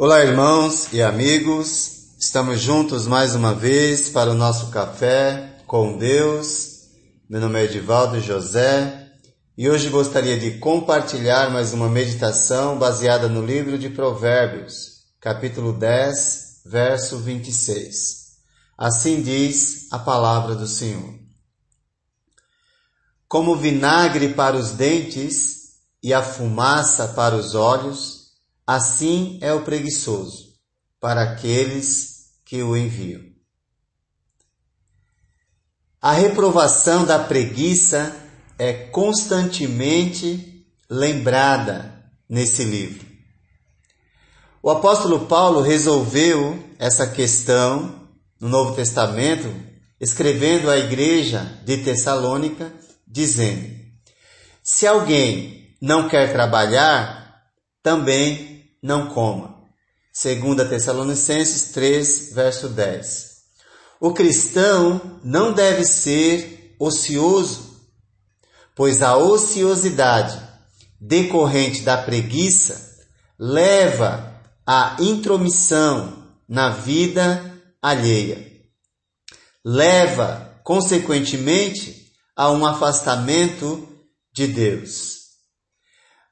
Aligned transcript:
Olá, 0.00 0.22
irmãos 0.22 0.92
e 0.92 1.02
amigos. 1.02 2.14
Estamos 2.20 2.60
juntos 2.60 3.04
mais 3.08 3.34
uma 3.34 3.52
vez 3.52 4.08
para 4.10 4.30
o 4.30 4.34
nosso 4.34 4.70
café 4.70 5.56
com 5.66 5.98
Deus. 5.98 6.84
Meu 7.28 7.40
nome 7.40 7.58
é 7.58 7.64
Edivaldo 7.64 8.20
José 8.20 9.10
e 9.56 9.68
hoje 9.68 9.88
gostaria 9.88 10.38
de 10.38 10.52
compartilhar 10.60 11.50
mais 11.50 11.72
uma 11.72 11.88
meditação 11.88 12.78
baseada 12.78 13.28
no 13.28 13.44
livro 13.44 13.76
de 13.76 13.90
Provérbios, 13.90 15.02
capítulo 15.20 15.72
10, 15.72 16.62
verso 16.66 17.18
26. 17.18 18.36
Assim 18.78 19.20
diz 19.20 19.88
a 19.90 19.98
palavra 19.98 20.54
do 20.54 20.68
Senhor. 20.68 21.12
Como 23.26 23.56
vinagre 23.56 24.28
para 24.28 24.56
os 24.56 24.70
dentes 24.70 25.72
e 26.00 26.14
a 26.14 26.22
fumaça 26.22 27.08
para 27.08 27.34
os 27.34 27.56
olhos, 27.56 28.17
Assim 28.68 29.38
é 29.40 29.50
o 29.50 29.62
preguiçoso 29.62 30.52
para 31.00 31.22
aqueles 31.22 32.34
que 32.44 32.62
o 32.62 32.76
enviam. 32.76 33.22
A 36.02 36.12
reprovação 36.12 37.06
da 37.06 37.18
preguiça 37.18 38.14
é 38.58 38.74
constantemente 38.74 40.66
lembrada 40.90 42.12
nesse 42.28 42.62
livro. 42.62 43.06
O 44.62 44.68
apóstolo 44.68 45.24
Paulo 45.24 45.62
resolveu 45.62 46.62
essa 46.78 47.06
questão 47.06 48.06
no 48.38 48.50
Novo 48.50 48.76
Testamento, 48.76 49.50
escrevendo 49.98 50.70
à 50.70 50.76
igreja 50.76 51.58
de 51.64 51.78
Tessalônica, 51.78 52.70
dizendo: 53.06 53.74
Se 54.62 54.86
alguém 54.86 55.74
não 55.80 56.06
quer 56.06 56.30
trabalhar, 56.30 57.44
também 57.82 58.57
não 58.82 59.08
coma. 59.08 59.58
2 60.20 60.68
Tessalonicenses 60.68 61.72
3, 61.72 62.32
verso 62.32 62.68
10. 62.68 63.28
O 64.00 64.12
cristão 64.12 65.20
não 65.22 65.52
deve 65.52 65.84
ser 65.84 66.74
ocioso, 66.78 67.80
pois 68.74 69.02
a 69.02 69.16
ociosidade 69.16 70.40
decorrente 71.00 71.82
da 71.82 71.96
preguiça 71.96 72.98
leva 73.38 74.34
à 74.66 74.96
intromissão 75.00 76.24
na 76.48 76.70
vida 76.70 77.60
alheia. 77.80 78.46
Leva, 79.64 80.60
consequentemente, 80.64 82.12
a 82.34 82.50
um 82.50 82.64
afastamento 82.64 83.88
de 84.32 84.46
Deus. 84.46 85.27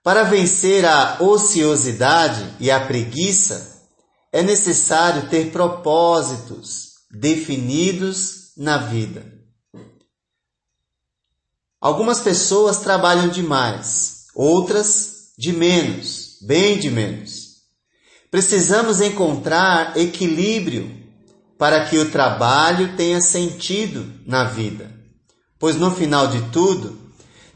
Para 0.06 0.22
vencer 0.22 0.86
a 0.86 1.16
ociosidade 1.20 2.54
e 2.60 2.70
a 2.70 2.78
preguiça, 2.78 3.82
é 4.32 4.40
necessário 4.40 5.28
ter 5.28 5.50
propósitos 5.50 6.90
definidos 7.10 8.52
na 8.56 8.78
vida. 8.78 9.26
Algumas 11.80 12.20
pessoas 12.20 12.78
trabalham 12.78 13.26
demais, 13.26 14.26
outras 14.32 15.32
de 15.36 15.52
menos, 15.52 16.38
bem 16.42 16.78
de 16.78 16.88
menos. 16.88 17.56
Precisamos 18.30 19.00
encontrar 19.00 19.96
equilíbrio 19.96 20.88
para 21.58 21.84
que 21.84 21.98
o 21.98 22.12
trabalho 22.12 22.96
tenha 22.96 23.20
sentido 23.20 24.20
na 24.24 24.44
vida. 24.44 24.88
Pois 25.58 25.74
no 25.74 25.90
final 25.90 26.28
de 26.28 26.48
tudo, 26.52 26.96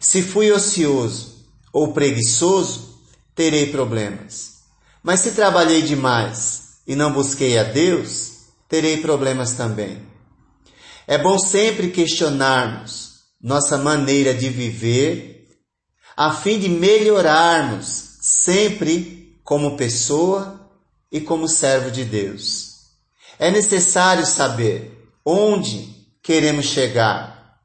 se 0.01 0.21
fui 0.21 0.51
ocioso 0.51 1.30
ou 1.73 1.93
preguiçoso, 1.93 3.01
terei 3.35 3.67
problemas. 3.67 4.61
Mas 5.03 5.21
se 5.21 5.33
trabalhei 5.33 5.83
demais 5.83 6.81
e 6.87 6.95
não 6.95 7.13
busquei 7.13 7.59
a 7.59 7.65
Deus, 7.65 8.33
terei 8.69 8.99
problemas 8.99 9.55
também. 9.55 10.03
É 11.07 11.19
bom 11.19 11.39
sempre 11.39 11.91
questionarmos 11.91 13.11
nossa 13.41 13.79
maneira 13.79 14.35
de 14.35 14.49
viver, 14.49 15.49
a 16.17 16.33
fim 16.33 16.59
de 16.59 16.69
melhorarmos 16.69 17.87
sempre 18.21 19.41
como 19.43 19.77
pessoa 19.77 20.71
e 21.11 21.21
como 21.21 21.49
servo 21.49 21.91
de 21.91 22.05
Deus. 22.05 22.71
É 23.39 23.51
necessário 23.51 24.27
saber 24.27 25.11
onde 25.25 26.07
queremos 26.23 26.67
chegar, 26.67 27.59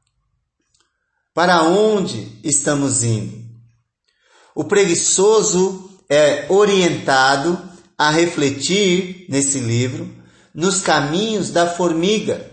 para 1.34 1.62
onde 1.62 2.40
estamos 2.42 3.04
indo. 3.04 3.45
O 4.56 4.64
preguiçoso 4.64 5.90
é 6.08 6.46
orientado 6.48 7.62
a 7.98 8.08
refletir 8.08 9.26
nesse 9.28 9.58
livro 9.60 10.10
nos 10.54 10.80
caminhos 10.80 11.50
da 11.50 11.66
formiga. 11.66 12.50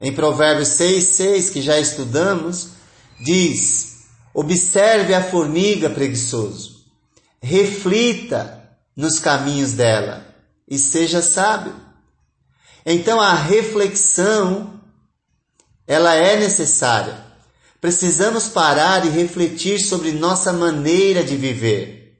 Em 0.00 0.12
Provérbios 0.12 0.70
6, 0.70 1.04
6, 1.04 1.50
que 1.50 1.62
já 1.62 1.78
estudamos, 1.78 2.70
diz: 3.20 3.98
Observe 4.34 5.14
a 5.14 5.22
formiga 5.22 5.88
preguiçoso, 5.88 6.86
reflita 7.40 8.68
nos 8.96 9.20
caminhos 9.20 9.74
dela 9.74 10.26
e 10.68 10.76
seja 10.76 11.22
sábio. 11.22 11.72
Então 12.84 13.20
a 13.20 13.32
reflexão 13.32 14.80
ela 15.86 16.16
é 16.16 16.36
necessária 16.36 17.33
precisamos 17.84 18.48
parar 18.48 19.04
e 19.04 19.10
refletir 19.10 19.78
sobre 19.78 20.10
nossa 20.10 20.54
maneira 20.54 21.22
de 21.22 21.36
viver. 21.36 22.14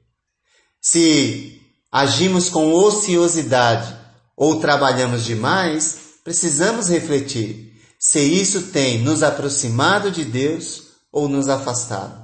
Se 0.79 1.59
agimos 1.91 2.49
com 2.49 2.71
ociosidade 2.71 3.97
ou 4.37 4.59
trabalhamos 4.59 5.25
demais, 5.25 5.97
precisamos 6.23 6.87
refletir 6.87 7.81
se 7.99 8.19
isso 8.19 8.67
tem 8.67 9.01
nos 9.01 9.23
aproximado 9.23 10.11
de 10.11 10.23
Deus 10.23 10.83
ou 11.11 11.27
nos 11.27 11.49
afastado. 11.49 12.23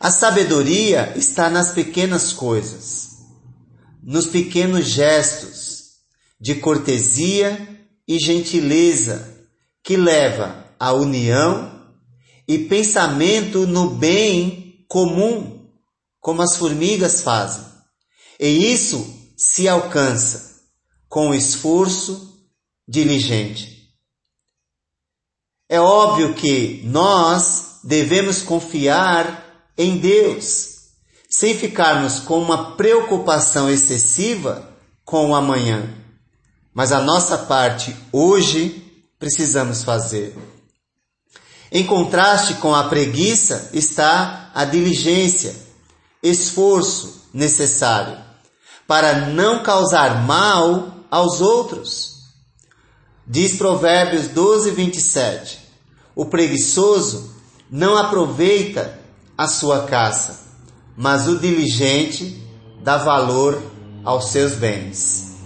A 0.00 0.10
sabedoria 0.10 1.12
está 1.16 1.50
nas 1.50 1.72
pequenas 1.72 2.32
coisas, 2.32 3.08
nos 4.02 4.24
pequenos 4.24 4.86
gestos 4.86 5.98
de 6.40 6.54
cortesia 6.54 7.84
e 8.08 8.18
gentileza 8.18 9.36
que 9.84 9.98
leva 9.98 10.64
à 10.78 10.94
união 10.94 11.78
e 12.50 12.58
pensamento 12.58 13.64
no 13.64 13.90
bem 13.90 14.84
comum, 14.88 15.70
como 16.20 16.42
as 16.42 16.56
formigas 16.56 17.20
fazem. 17.20 17.64
E 18.40 18.72
isso 18.72 19.06
se 19.36 19.68
alcança 19.68 20.64
com 21.08 21.32
esforço 21.32 22.42
diligente. 22.88 23.94
É 25.68 25.80
óbvio 25.80 26.34
que 26.34 26.82
nós 26.86 27.78
devemos 27.84 28.42
confiar 28.42 29.70
em 29.78 29.98
Deus, 29.98 30.70
sem 31.30 31.56
ficarmos 31.56 32.18
com 32.18 32.42
uma 32.42 32.74
preocupação 32.74 33.70
excessiva 33.70 34.76
com 35.04 35.30
o 35.30 35.36
amanhã. 35.36 35.88
Mas 36.74 36.90
a 36.90 37.00
nossa 37.00 37.38
parte 37.38 37.94
hoje 38.10 39.06
precisamos 39.20 39.84
fazer. 39.84 40.36
Em 41.72 41.86
contraste 41.86 42.54
com 42.54 42.74
a 42.74 42.84
preguiça 42.84 43.70
está 43.72 44.50
a 44.54 44.64
diligência, 44.64 45.54
esforço 46.22 47.28
necessário 47.32 48.18
para 48.88 49.26
não 49.26 49.62
causar 49.62 50.26
mal 50.26 51.04
aos 51.08 51.40
outros. 51.40 52.24
Diz 53.24 53.56
Provérbios 53.56 54.26
12, 54.28 54.72
27. 54.72 55.60
O 56.16 56.26
preguiçoso 56.26 57.32
não 57.70 57.96
aproveita 57.96 58.98
a 59.38 59.46
sua 59.46 59.84
caça, 59.84 60.40
mas 60.96 61.28
o 61.28 61.38
diligente 61.38 62.44
dá 62.82 62.96
valor 62.96 63.62
aos 64.02 64.30
seus 64.30 64.54
bens. 64.54 65.36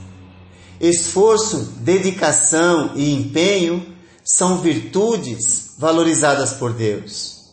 Esforço, 0.80 1.74
dedicação 1.80 2.92
e 2.96 3.12
empenho 3.12 3.93
são 4.24 4.58
virtudes 4.58 5.74
valorizadas 5.78 6.54
por 6.54 6.72
Deus. 6.72 7.52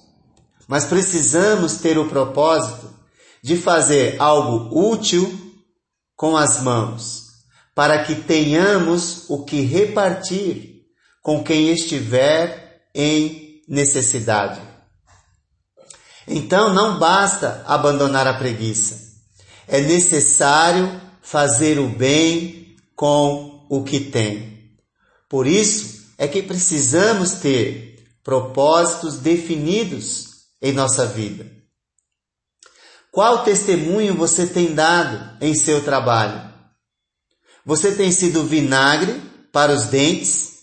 Mas 0.68 0.86
precisamos 0.86 1.76
ter 1.76 1.98
o 1.98 2.08
propósito 2.08 2.90
de 3.44 3.58
fazer 3.58 4.16
algo 4.20 4.92
útil 4.92 5.38
com 6.16 6.38
as 6.38 6.62
mãos, 6.62 7.24
para 7.76 8.04
que 8.04 8.16
tenhamos 8.16 9.26
o 9.30 9.44
que 9.44 9.62
repartir 9.62 10.84
com 11.22 11.44
quem 11.44 11.70
estiver 11.70 12.84
em 12.96 13.62
necessidade. 13.68 14.62
Então 16.28 16.74
não 16.74 17.00
basta 17.00 17.64
abandonar 17.68 18.28
a 18.28 18.36
preguiça. 18.36 19.00
É 19.68 19.82
necessário 19.82 21.02
fazer 21.22 21.80
o 21.80 21.90
bem 21.90 22.76
com 22.96 23.66
o 23.70 23.84
que 23.84 24.00
tem. 24.00 24.78
Por 25.28 25.48
isso, 25.48 26.01
é 26.22 26.28
que 26.28 26.44
precisamos 26.44 27.32
ter 27.32 28.00
propósitos 28.24 29.18
definidos 29.18 30.44
em 30.62 30.72
nossa 30.72 31.08
vida. 31.08 31.52
Qual 33.12 33.44
testemunho 33.44 34.14
você 34.14 34.46
tem 34.46 34.76
dado 34.76 35.44
em 35.44 35.56
seu 35.56 35.84
trabalho? 35.84 36.48
Você 37.66 37.94
tem 37.94 38.12
sido 38.12 38.44
vinagre 38.44 39.20
para 39.52 39.74
os 39.74 39.86
dentes? 39.86 40.60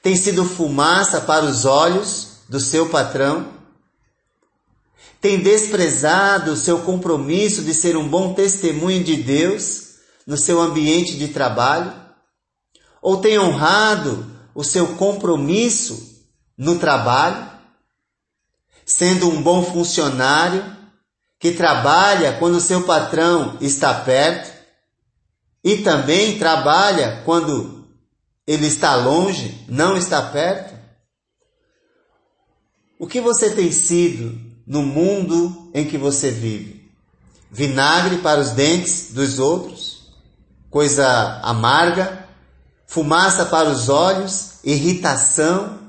Tem 0.00 0.14
sido 0.14 0.44
fumaça 0.44 1.20
para 1.22 1.44
os 1.44 1.64
olhos 1.64 2.42
do 2.48 2.60
seu 2.60 2.88
patrão? 2.88 3.52
Tem 5.20 5.42
desprezado 5.42 6.52
o 6.52 6.56
seu 6.56 6.82
compromisso 6.82 7.62
de 7.62 7.74
ser 7.74 7.96
um 7.96 8.08
bom 8.08 8.32
testemunho 8.32 9.02
de 9.02 9.16
Deus 9.16 9.96
no 10.24 10.36
seu 10.36 10.60
ambiente 10.60 11.18
de 11.18 11.26
trabalho? 11.26 12.09
Ou 13.00 13.18
tem 13.18 13.38
honrado 13.38 14.26
o 14.54 14.62
seu 14.62 14.96
compromisso 14.96 16.24
no 16.56 16.78
trabalho, 16.78 17.50
sendo 18.84 19.28
um 19.28 19.42
bom 19.42 19.64
funcionário 19.64 20.76
que 21.38 21.52
trabalha 21.52 22.36
quando 22.38 22.60
seu 22.60 22.82
patrão 22.82 23.56
está 23.60 23.94
perto 23.94 24.52
e 25.64 25.78
também 25.78 26.38
trabalha 26.38 27.22
quando 27.24 27.88
ele 28.46 28.66
está 28.66 28.96
longe, 28.96 29.64
não 29.68 29.96
está 29.96 30.20
perto? 30.20 30.78
O 32.98 33.06
que 33.06 33.20
você 33.20 33.50
tem 33.50 33.72
sido 33.72 34.38
no 34.66 34.82
mundo 34.82 35.70
em 35.72 35.86
que 35.86 35.96
você 35.96 36.30
vive? 36.30 36.90
Vinagre 37.50 38.18
para 38.18 38.40
os 38.40 38.50
dentes 38.50 39.12
dos 39.12 39.38
outros? 39.38 40.10
Coisa 40.68 41.40
amarga? 41.42 42.28
Fumaça 42.90 43.46
para 43.46 43.70
os 43.70 43.88
olhos? 43.88 44.54
Irritação? 44.64 45.88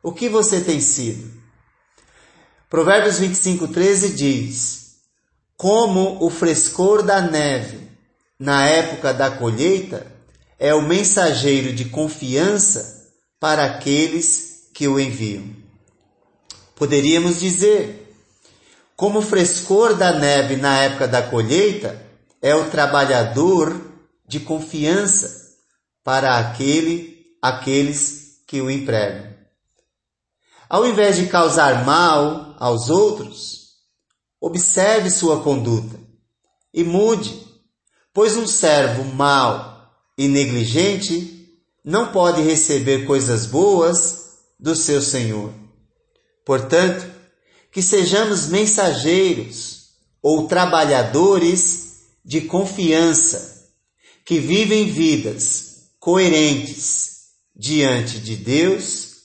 O 0.00 0.12
que 0.12 0.28
você 0.28 0.60
tem 0.60 0.80
sido? 0.80 1.28
Provérbios 2.70 3.18
25, 3.18 3.66
13 3.66 4.10
diz: 4.10 4.98
Como 5.56 6.24
o 6.24 6.30
frescor 6.30 7.02
da 7.02 7.20
neve 7.20 7.90
na 8.38 8.64
época 8.64 9.12
da 9.12 9.28
colheita 9.28 10.06
é 10.56 10.72
o 10.72 10.82
mensageiro 10.82 11.72
de 11.72 11.86
confiança 11.86 13.10
para 13.40 13.64
aqueles 13.64 14.68
que 14.72 14.86
o 14.86 15.00
enviam. 15.00 15.50
Poderíamos 16.76 17.40
dizer, 17.40 18.16
como 18.94 19.18
o 19.18 19.22
frescor 19.22 19.96
da 19.96 20.12
neve 20.12 20.54
na 20.54 20.78
época 20.78 21.08
da 21.08 21.22
colheita 21.22 22.00
é 22.40 22.54
o 22.54 22.70
trabalhador 22.70 23.80
de 24.28 24.38
confiança 24.38 25.41
para 26.04 26.38
aquele, 26.38 27.26
aqueles 27.40 28.42
que 28.46 28.60
o 28.60 28.70
empregam. 28.70 29.32
Ao 30.68 30.86
invés 30.86 31.16
de 31.16 31.26
causar 31.26 31.84
mal 31.84 32.56
aos 32.58 32.88
outros, 32.88 33.76
observe 34.40 35.10
sua 35.10 35.42
conduta 35.42 35.98
e 36.72 36.82
mude 36.82 37.42
pois 38.12 38.36
um 38.36 38.46
servo 38.46 39.04
mau 39.14 39.90
e 40.18 40.28
negligente 40.28 41.48
não 41.84 42.12
pode 42.12 42.42
receber 42.42 43.06
coisas 43.06 43.46
boas 43.46 44.36
do 44.58 44.76
seu 44.76 45.00
senhor. 45.00 45.52
Portanto, 46.44 47.10
que 47.70 47.82
sejamos 47.82 48.48
mensageiros 48.48 49.88
ou 50.22 50.46
trabalhadores 50.46 52.02
de 52.24 52.42
confiança, 52.42 53.70
que 54.24 54.38
vivem 54.38 54.90
vidas 54.90 55.71
coerentes 56.02 57.28
diante 57.54 58.18
de 58.18 58.34
Deus 58.34 59.18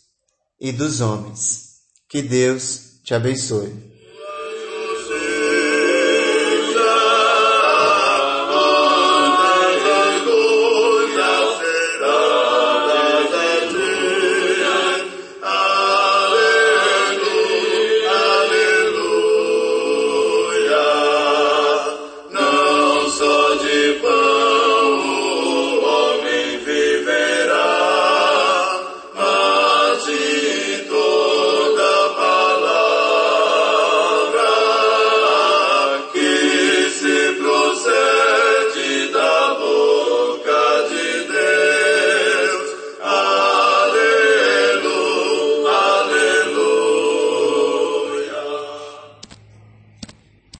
e 0.61 0.71
dos 0.71 1.01
homens. 1.01 1.79
Que 2.07 2.21
Deus 2.21 2.99
te 3.03 3.15
abençoe. 3.15 3.73